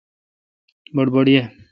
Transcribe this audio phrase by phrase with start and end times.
[0.95, 1.41] بڑبڑ یہ